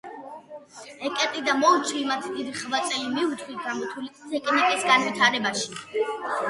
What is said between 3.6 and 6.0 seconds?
გამოთვლითი ტექნიკის განვითარებაში